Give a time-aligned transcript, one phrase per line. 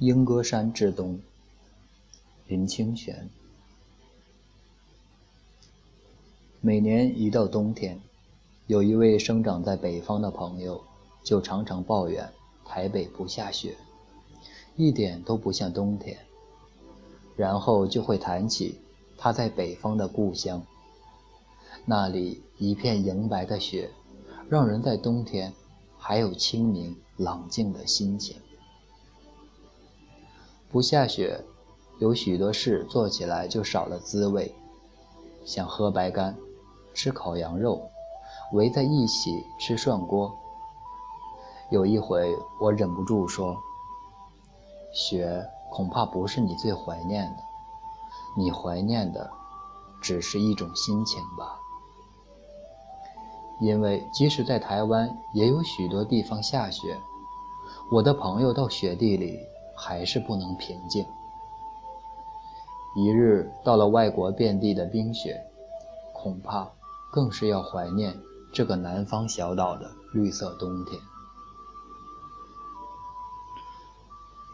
[0.00, 1.18] 莺歌山之东，
[2.48, 3.30] 林清玄。
[6.60, 7.98] 每年一到冬天，
[8.66, 10.82] 有一位生长在北方的朋友，
[11.24, 12.30] 就常常抱怨
[12.62, 13.74] 台北不下雪，
[14.76, 16.18] 一点都不像冬天。
[17.34, 18.78] 然后就会谈起
[19.16, 20.62] 他在北方的故乡，
[21.86, 23.88] 那里一片银白的雪，
[24.50, 25.54] 让人在冬天
[25.96, 28.36] 还有清明冷静的心情。
[30.70, 31.44] 不下雪，
[31.98, 34.54] 有许多事做起来就少了滋味，
[35.44, 36.36] 像喝白干。
[36.94, 37.90] 吃烤羊肉，
[38.54, 40.34] 围在一起吃涮锅。
[41.68, 43.54] 有一回，我忍不住说
[44.94, 47.42] ：“雪恐怕不是你最怀念的，
[48.34, 49.30] 你怀念的
[50.00, 51.58] 只是一种心情吧。”
[53.60, 56.96] 因为即使在台湾，也有许多地方下雪，
[57.90, 59.38] 我的朋友到雪地里
[59.76, 61.06] 还是不能平静。
[62.96, 65.44] 一日到了外国遍地的冰雪，
[66.12, 66.68] 恐怕。
[67.08, 68.14] 更是要怀念
[68.52, 71.00] 这个南方小岛的绿色冬天。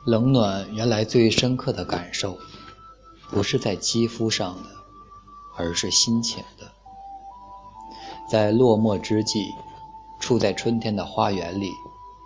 [0.05, 2.39] 冷暖原来最深刻的感受，
[3.31, 4.69] 不是在肌肤上的，
[5.57, 6.71] 而是心情的。
[8.29, 9.49] 在落寞之际，
[10.21, 11.73] 处在春天的花园里，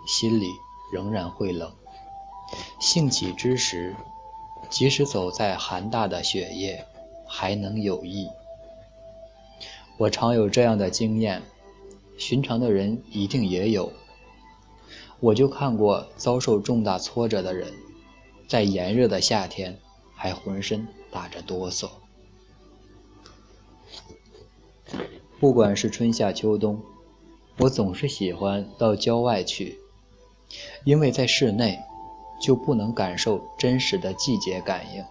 [0.05, 0.51] 心里
[0.91, 1.71] 仍然会冷；
[2.79, 3.95] 兴起之时，
[4.69, 6.85] 即使走在寒大的雪夜，
[7.25, 8.29] 还能有意。
[9.97, 11.41] 我常有这样的经验，
[12.17, 13.91] 寻常的人一定也有。
[15.19, 17.73] 我就看过遭受重大挫折的人，
[18.47, 19.79] 在炎热的夏天
[20.13, 21.89] 还浑身打着哆嗦。
[25.39, 26.81] 不管是春夏秋冬，
[27.57, 29.79] 我总是喜欢到郊外去，
[30.83, 31.79] 因为在室内
[32.39, 35.03] 就不能感受真实的季节感应。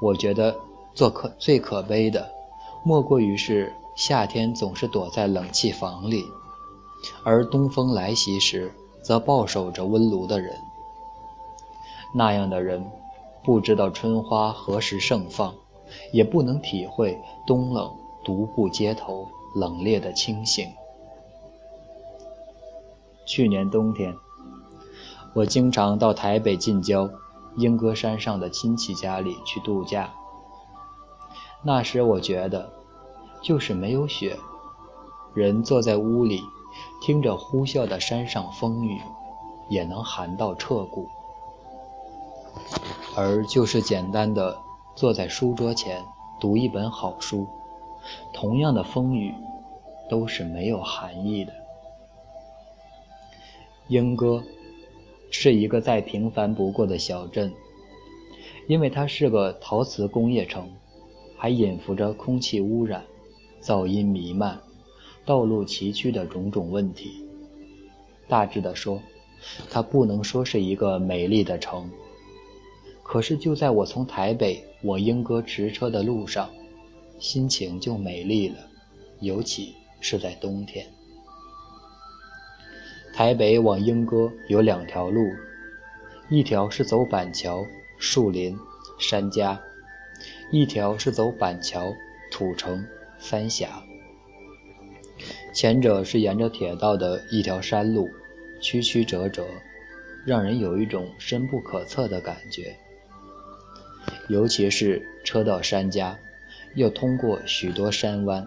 [0.00, 0.58] 我觉得
[0.94, 2.30] 做可最可悲的。
[2.84, 6.24] 莫过于是夏天总是躲在冷气房里，
[7.24, 10.56] 而东风来袭时则抱守着温炉的人。
[12.12, 12.84] 那样的人
[13.44, 15.54] 不知道春花何时盛放，
[16.12, 17.16] 也不能体会
[17.46, 20.68] 冬冷独步街头冷冽的清醒。
[23.24, 24.14] 去年冬天，
[25.34, 27.08] 我经常到台北近郊
[27.56, 30.10] 莺歌山上的亲戚家里去度假。
[31.62, 32.70] 那时我觉得，
[33.40, 34.36] 就是没有雪，
[35.32, 36.42] 人坐在屋里，
[37.00, 39.00] 听着呼啸的山上风雨，
[39.68, 41.06] 也能寒到彻骨；
[43.16, 44.58] 而就是简单的
[44.94, 46.04] 坐在书桌前
[46.40, 47.46] 读一本好书，
[48.34, 49.34] 同样的风雨，
[50.10, 51.52] 都是没有寒意的。
[53.88, 54.42] 莺歌
[55.32, 57.52] 是一个再平凡不过的小镇，
[58.68, 60.70] 因为它是个陶瓷工业城。
[61.34, 63.02] 还隐伏着空气污染、
[63.60, 64.60] 噪音弥漫、
[65.24, 67.26] 道路崎岖的种种问题。
[68.28, 69.02] 大致的说，
[69.68, 71.90] 它不能说是一个美丽的城。
[73.02, 76.48] 可是就在我从台北我英哥驰车的路上，
[77.18, 78.58] 心情就美丽了，
[79.18, 80.86] 尤其是在冬天。
[83.12, 85.20] 台北往莺歌有两条路，
[86.30, 87.66] 一条是走板桥、
[87.98, 88.56] 树林、
[88.98, 89.60] 山家。
[90.50, 91.94] 一条是走板桥、
[92.30, 92.86] 土城、
[93.18, 93.82] 三峡，
[95.52, 98.08] 前者是沿着铁道的一条山路，
[98.60, 99.46] 曲曲折折，
[100.24, 102.76] 让人有一种深不可测的感觉。
[104.28, 106.18] 尤其是车到山家，
[106.74, 108.46] 要通过许多山湾，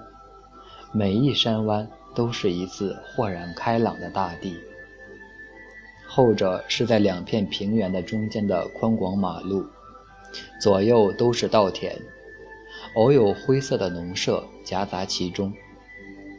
[0.91, 4.57] 每一山湾都是一次豁然开朗的大地。
[6.07, 9.65] 后者是在两片平原的中间的宽广马路。
[10.59, 11.95] 左右都是稻田，
[12.95, 15.53] 偶有灰色的农舍夹杂其中，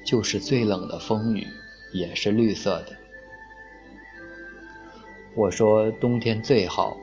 [0.04, 1.46] 就是最冷的风雨
[1.94, 2.96] 也是绿色的。
[5.34, 6.96] 我说冬天最好，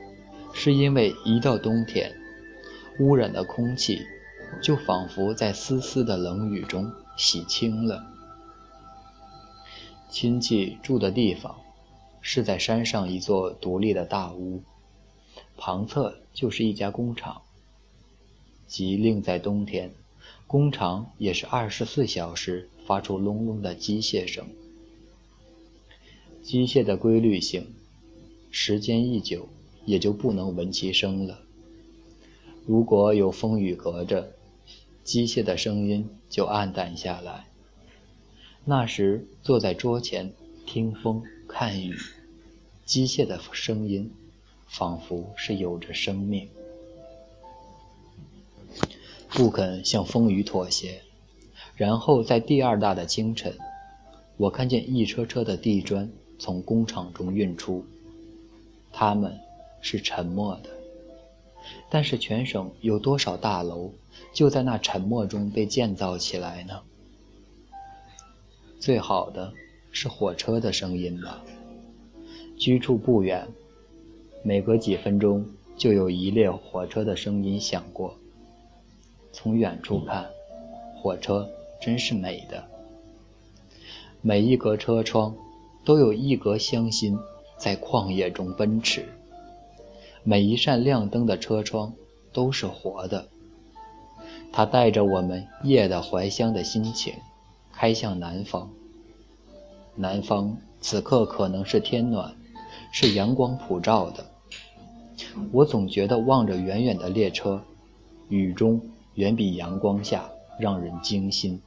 [0.52, 2.12] 是因为一到冬天，
[3.00, 4.06] 污染的空气
[4.60, 8.13] 就仿佛在丝丝的冷雨中洗清了。
[10.14, 11.56] 亲戚住的地方
[12.20, 14.62] 是在山上一座独立的大屋。
[15.56, 17.42] 旁侧就是一家工厂，
[18.68, 19.90] 即令在冬天，
[20.46, 24.46] 工厂也是二十四小时发出隆隆的机械声。
[26.44, 27.74] 机械的规律性，
[28.52, 29.48] 时间一久
[29.84, 31.40] 也就不能闻其声了。
[32.64, 34.30] 如果有风雨隔着，
[35.02, 37.46] 机械的声音就暗淡下来。
[38.64, 40.32] 那时坐在桌前
[40.66, 41.96] 听风看雨，
[42.84, 44.12] 机械的声音。
[44.66, 46.48] 仿佛是有着生命，
[49.28, 51.00] 不肯向风雨妥协。
[51.76, 53.56] 然后在第二大的清晨，
[54.36, 57.86] 我看见一车车的地砖从工厂中运出，
[58.92, 59.38] 他们
[59.80, 60.70] 是沉默的。
[61.88, 63.92] 但是全省有多少大楼
[64.32, 66.82] 就在那沉默中被建造起来呢？
[68.84, 69.50] 最好的
[69.92, 71.42] 是火车的声音吧。
[72.58, 73.48] 居处不远，
[74.42, 78.14] 每隔几分钟就有一列火车的声音响过。
[79.32, 80.28] 从远处看，
[81.00, 81.48] 火车
[81.80, 82.62] 真是美的。
[84.20, 85.34] 每一格车窗
[85.82, 87.18] 都有一格乡心
[87.56, 89.06] 在旷野中奔驰。
[90.24, 91.94] 每一扇亮灯的车窗
[92.34, 93.28] 都是活的，
[94.52, 97.14] 它带着我们夜的怀乡的心情，
[97.74, 98.70] 开向南方。
[99.96, 102.34] 南方此刻可能是天暖，
[102.92, 104.26] 是阳光普照的。
[105.52, 107.62] 我总觉得望着远远的列车，
[108.28, 108.80] 雨中
[109.14, 110.28] 远比阳光下
[110.58, 111.60] 让人惊心。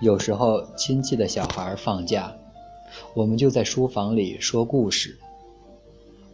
[0.00, 2.32] 有时候亲戚的小孩放假。
[3.14, 5.16] 我们就在书房里说故事，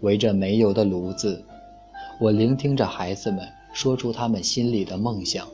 [0.00, 1.44] 围着煤油的炉子，
[2.18, 5.46] 我聆听着孩子们说出他们心里的梦想。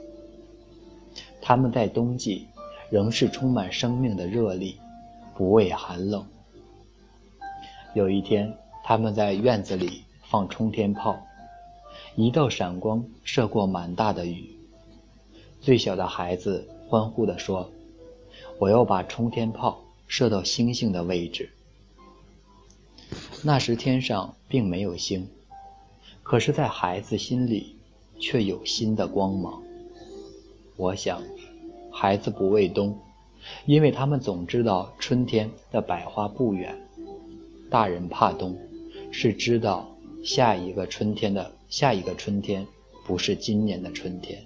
[1.42, 2.46] 他们在冬季
[2.88, 4.78] 仍是充满生命的热力，
[5.36, 6.24] 不畏寒冷。
[7.94, 11.20] 有一天，他们在院子里放冲天炮，
[12.16, 14.56] 一道闪光射过满大的雨。
[15.60, 17.70] 最小的孩子欢呼地说
[18.58, 21.48] ：“我要把冲天炮。”射到星星的位置。
[23.42, 25.26] 那时天上并没有星，
[26.22, 27.76] 可是，在孩子心里
[28.20, 29.62] 却有新的光芒。
[30.76, 31.22] 我想，
[31.92, 32.98] 孩子不畏冬，
[33.66, 36.74] 因为他们总知道春天的百花不远；
[37.70, 38.58] 大人怕冬，
[39.10, 39.88] 是知道
[40.24, 42.66] 下一个春天的下一个春天
[43.04, 44.42] 不是今年的春天。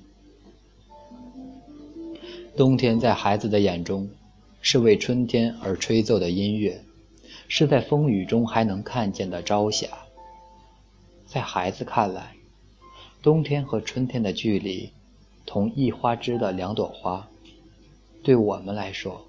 [2.57, 4.09] 冬天在孩子的眼中。
[4.69, 6.83] 是为春天而吹奏的音乐，
[7.47, 9.87] 是在风雨中还能看见的朝霞。
[11.25, 12.35] 在孩子看来，
[13.23, 14.91] 冬天和春天的距离
[15.47, 17.29] 同一花枝的两朵花；
[18.23, 19.27] 对我们来说，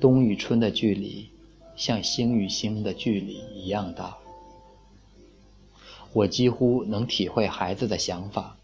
[0.00, 1.28] 冬与春的距离
[1.76, 4.16] 像星与星的距离一样大。
[6.12, 8.56] 我几乎能体会孩子的想法，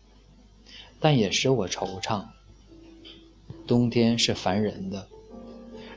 [1.00, 2.24] 但也使我惆怅。
[3.66, 5.06] 冬天是烦人的。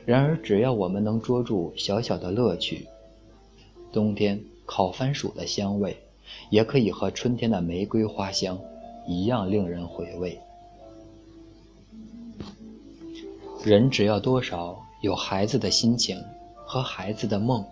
[0.04, 2.86] 然而，只要我们能捉住小小的乐趣，
[3.92, 5.96] 冬天烤番薯的香味，
[6.50, 8.58] 也可以和春天的玫瑰花香
[9.06, 10.40] 一样令人回味。
[13.64, 16.22] 人只要多少有孩子的心情
[16.64, 17.64] 和孩子的梦，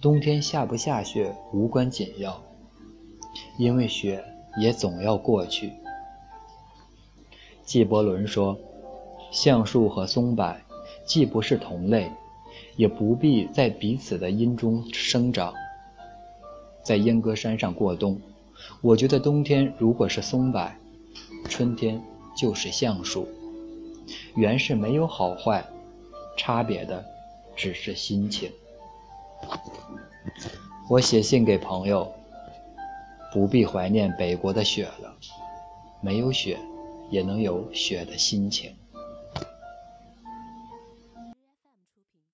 [0.00, 2.42] 冬天下不下雪无关紧要，
[3.58, 4.24] 因为雪
[4.60, 5.72] 也总要过去。
[7.64, 8.58] 纪伯伦说
[9.30, 10.56] ：“橡树和松柏。”
[11.04, 12.10] 既不是同类，
[12.76, 15.54] 也不必在彼此的阴中生长。
[16.82, 18.20] 在阉割山上过冬，
[18.82, 20.70] 我觉得冬天如果是松柏，
[21.48, 22.02] 春天
[22.36, 23.26] 就是橡树，
[24.34, 25.64] 原是没有好坏，
[26.36, 27.04] 差别的
[27.56, 28.50] 只是心情。
[30.88, 32.12] 我写信给朋友，
[33.32, 35.14] 不必怀念北国的雪了，
[36.00, 36.58] 没有雪，
[37.10, 38.74] 也能有雪的心情。